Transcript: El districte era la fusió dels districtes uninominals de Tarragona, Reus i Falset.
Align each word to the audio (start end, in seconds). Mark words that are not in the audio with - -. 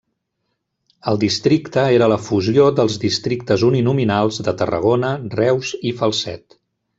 El 1.11 1.19
districte 1.23 1.83
era 1.97 2.07
la 2.11 2.17
fusió 2.27 2.65
dels 2.79 2.97
districtes 3.03 3.67
uninominals 3.71 4.41
de 4.49 4.55
Tarragona, 4.63 5.13
Reus 5.39 5.77
i 5.93 5.97
Falset. 6.01 6.59